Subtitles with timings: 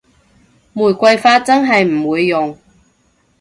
[0.73, 2.57] 玫瑰花真係唔會用